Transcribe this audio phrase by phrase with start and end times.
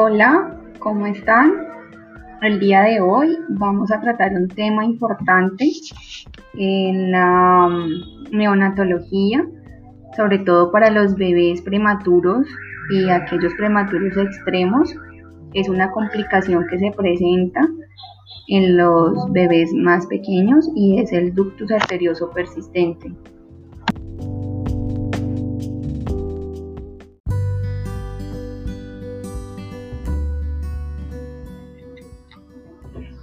[0.00, 1.54] Hola, ¿cómo están?
[2.40, 5.68] El día de hoy vamos a tratar un tema importante
[6.54, 9.44] en la mm, neonatología,
[10.16, 12.46] sobre todo para los bebés prematuros
[12.92, 14.94] y aquellos prematuros extremos.
[15.52, 17.68] Es una complicación que se presenta
[18.46, 23.12] en los bebés más pequeños y es el ductus arterioso persistente.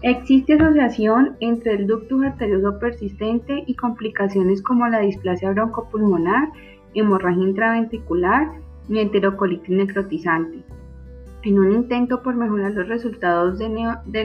[0.05, 6.49] Existe asociación entre el ductus arterioso persistente y complicaciones como la displasia broncopulmonar,
[6.93, 8.51] hemorragia intraventricular
[8.87, 10.63] y enterocolitis necrotizante.
[11.41, 13.67] En un intento por mejorar los resultados de,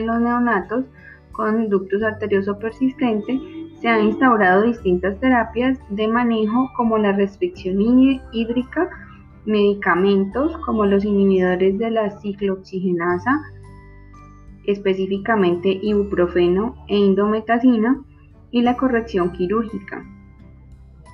[0.01, 0.85] los neonatos
[1.31, 3.41] con ductus arterioso persistente,
[3.81, 7.81] se han instaurado distintas terapias de manejo como la restricción
[8.31, 8.87] hídrica,
[9.47, 13.41] medicamentos como los inhibidores de la ciclooxigenasa,
[14.65, 18.03] específicamente ibuprofeno e indometacina,
[18.51, 20.05] y la corrección quirúrgica.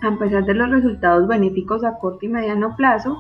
[0.02, 3.18] A pesar de los resultados benéficos a corto y mediano plazo,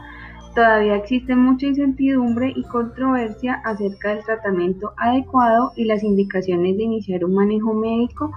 [0.56, 7.24] todavía existe mucha incertidumbre y controversia acerca del tratamiento adecuado y las indicaciones de iniciar
[7.26, 8.32] un manejo médico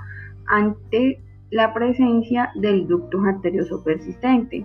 [0.47, 4.65] ante la presencia del ducto arterioso persistente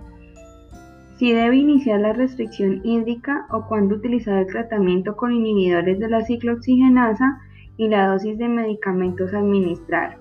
[1.18, 6.24] si debe iniciar la restricción hídrica o cuándo utilizar el tratamiento con inhibidores de la
[6.24, 7.40] ciclooxigenasa
[7.78, 10.18] y la dosis de medicamentos administrar.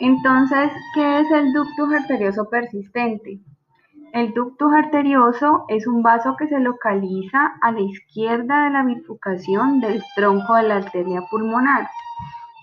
[0.00, 3.38] Entonces, ¿qué es el ductus arterioso persistente?
[4.12, 9.80] El ductus arterioso es un vaso que se localiza a la izquierda de la bifurcación
[9.80, 11.88] del tronco de la arteria pulmonar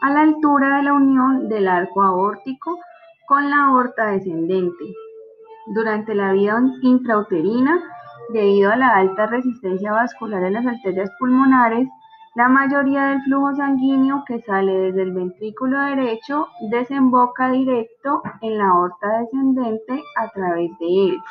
[0.02, 2.80] a la altura de la unión del arco aórtico
[3.28, 4.96] con la aorta descendente.
[5.68, 7.80] Durante la vida intrauterina,
[8.34, 11.88] debido a la alta resistencia vascular en las arterias pulmonares,
[12.34, 18.70] la mayoría del flujo sanguíneo que sale desde el ventrículo derecho desemboca directo en la
[18.70, 21.22] aorta descendente a través de él.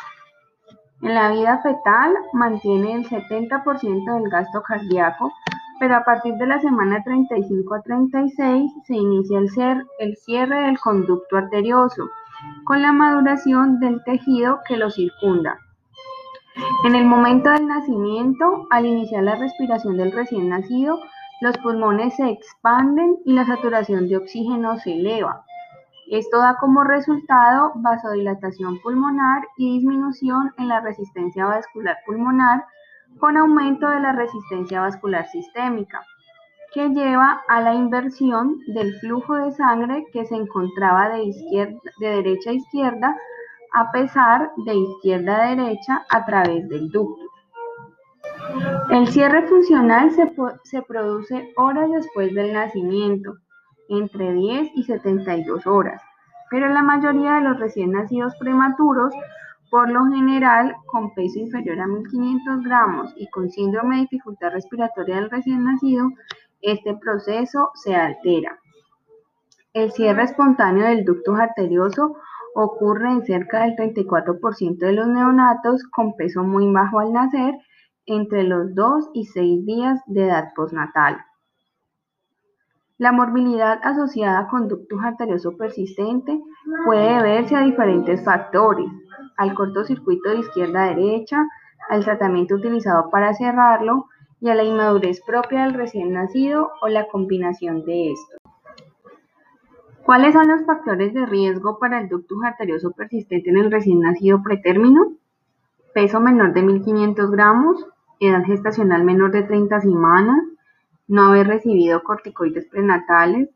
[1.02, 5.32] En la vida fetal mantiene el 70% del gasto cardíaco,
[5.80, 11.38] pero a partir de la semana 35 a 36 se inicia el, cierre del conducto
[11.38, 12.06] arterioso,
[12.64, 15.58] con la maduración del tejido que lo circunda.
[16.84, 21.00] En el momento del nacimiento, al iniciar la respiración del recién nacido,
[21.40, 25.46] los pulmones se expanden y la saturación de oxígeno se eleva.
[26.10, 32.64] Esto da como resultado vasodilatación pulmonar y disminución en la resistencia vascular pulmonar
[33.18, 36.02] con aumento de la resistencia vascular sistémica,
[36.72, 42.54] que lleva a la inversión del flujo de sangre que se encontraba de, derecha a
[42.54, 43.16] izquierda
[43.72, 47.24] a pesar de izquierda a derecha a través del ducto.
[48.90, 53.34] El cierre funcional se, produce horas después del nacimiento,
[53.88, 56.02] entre 10 y 72 horas,
[56.50, 59.12] pero la mayoría de los recién nacidos prematuros
[59.70, 65.16] por lo general, con peso inferior a 1500 gramos y con síndrome de dificultad respiratoria
[65.16, 66.10] del recién nacido,
[66.60, 68.58] este proceso se altera.
[69.72, 72.16] El cierre espontáneo del ducto arterioso
[72.54, 77.54] ocurre en cerca del 34% de los neonatos con peso muy bajo al nacer
[78.06, 81.24] entre los 2 y 6 días de edad postnatal.
[82.98, 86.38] La morbilidad asociada con ductus arterioso persistente
[86.84, 88.86] puede deberse a diferentes factores,
[89.40, 91.48] al cortocircuito de izquierda a derecha,
[91.88, 94.04] al tratamiento utilizado para cerrarlo
[94.38, 98.38] y a la inmadurez propia del recién nacido o la combinación de estos.
[100.04, 104.42] ¿Cuáles son los factores de riesgo para el ductus arterioso persistente en el recién nacido
[104.42, 105.14] pretérmino?
[105.94, 107.86] Peso menor de 1500 gramos,
[108.20, 110.42] edad gestacional menor de 30 semanas,
[111.08, 113.48] no haber recibido corticoides prenatales,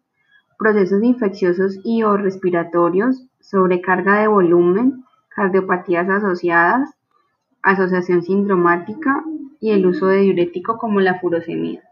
[0.59, 5.05] procesos infecciosos y o respiratorios, sobrecarga de volumen,
[5.35, 6.91] cardiopatías asociadas,
[7.63, 9.25] asociación sindromática
[9.61, 11.83] y el uso de diurético como la furosemida.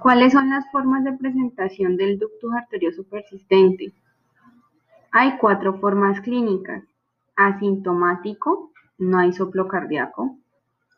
[0.00, 3.92] ¿Cuáles son las formas de presentación del ductus arterioso persistente?
[5.12, 6.84] Hay cuatro formas clínicas.
[7.36, 10.36] Asintomático, no hay soplo cardíaco.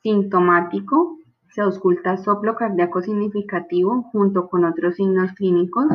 [0.02, 1.18] Sintomático,
[1.50, 5.86] se ausculta soplo cardíaco significativo junto con otros signos clínicos.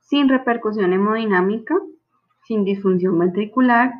[0.00, 1.76] Sin repercusión hemodinámica,
[2.46, 3.92] sin disfunción ventricular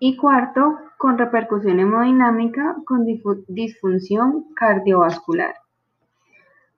[0.00, 3.06] y cuarto, con repercusión hemodinámica con
[3.48, 5.54] disfunción cardiovascular.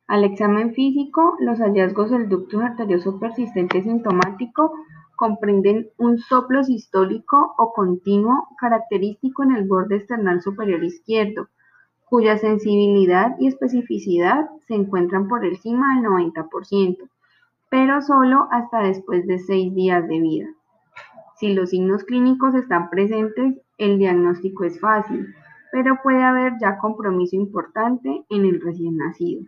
[0.06, 4.72] Al examen físico, los hallazgos del ducto arterioso persistente sintomático
[5.16, 11.48] comprenden un soplo sistólico o continuo característico en el borde external superior izquierdo,
[12.06, 17.08] cuya sensibilidad y especificidad se encuentran por encima del 90%,
[17.68, 20.46] pero solo hasta después de seis días de vida.
[21.40, 25.34] Si los signos clínicos están presentes, el diagnóstico es fácil,
[25.72, 29.46] pero puede haber ya compromiso importante en el recién nacido.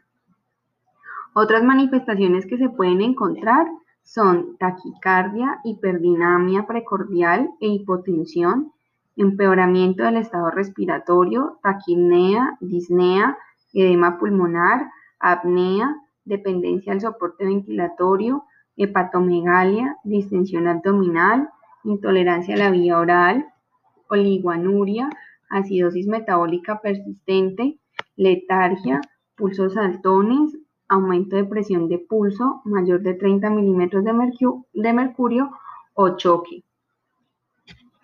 [1.35, 3.67] Otras manifestaciones que se pueden encontrar
[4.05, 8.73] son taquicardia, hiperdinamia precordial e hipotensión,
[9.17, 13.37] empeoramiento del estado respiratorio, taquipnea, disnea,
[13.75, 14.91] edema pulmonar,
[15.21, 15.95] apnea,
[16.25, 18.45] dependencia del soporte ventilatorio,
[18.79, 21.51] hepatomegalia, distensión abdominal,
[21.85, 23.47] intolerancia a la vía oral,
[24.09, 25.11] oliguanuria,
[25.51, 27.79] acidosis metabólica persistente,
[28.17, 29.01] letargia,
[29.37, 30.57] pulsos saltones,
[30.89, 35.51] aumento de presión de pulso mayor de 30 milímetros de, mercurio
[35.95, 36.65] o choque.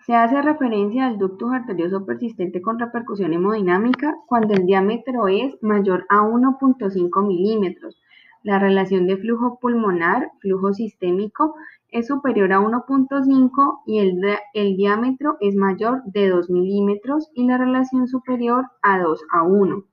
[0.05, 6.07] Se hace referencia al ductus arterioso persistente con repercusión hemodinámica cuando el diámetro es mayor
[6.09, 7.95] a 1.5 milímetros.
[8.41, 11.55] La relación de flujo pulmonar, flujo sistémico,
[11.91, 18.07] es superior a 1.5 y el, diámetro es mayor de 2 milímetros y la relación
[18.07, 19.83] superior a 2 a 1.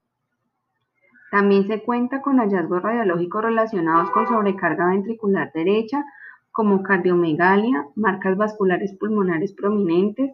[1.31, 6.04] También se cuenta con hallazgos radiológicos relacionados con sobrecarga ventricular derecha,
[6.52, 10.32] como cardiomegalia, marcas vasculares pulmonares prominentes,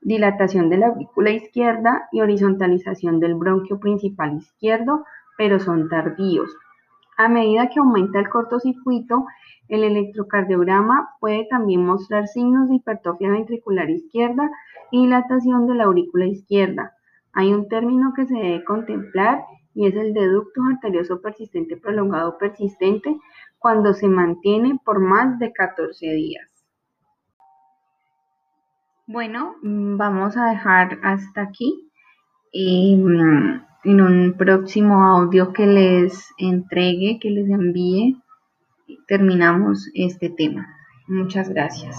[0.00, 5.04] dilatación de la aurícula izquierda y horizontalización del bronquio principal izquierdo,
[5.36, 6.56] pero son tardíos.
[7.18, 9.26] A medida que aumenta el cortocircuito,
[9.66, 14.48] el electrocardiograma puede también mostrar signos de hipertrofia ventricular izquierda
[14.92, 16.92] y dilatación de la aurícula izquierda.
[17.32, 19.42] Hay un término que se debe contemplar
[19.74, 23.18] y es el de ductus arterioso persistente prolongado persistente
[23.58, 26.48] cuando se mantiene por más de 14 días.
[29.08, 31.90] Bueno, mm, vamos a dejar hasta aquí.
[32.54, 38.16] Mm, en un próximo audio que les entregue, que les envíe,
[39.06, 40.66] terminamos este tema.
[41.06, 41.96] Muchas gracias.